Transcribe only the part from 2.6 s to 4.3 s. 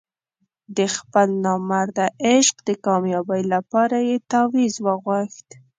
د کامیابۍ لپاره یې